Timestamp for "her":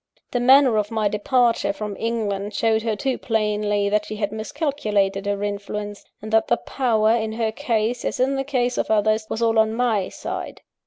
2.81-2.95, 5.27-5.43, 7.33-7.51